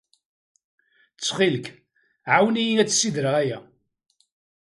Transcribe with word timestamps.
Ttxil-k, 1.11 1.65
ɛawen-iyi 2.33 2.73
ad 2.79 2.89
ssidreɣ 2.91 3.35
aya. 3.41 3.59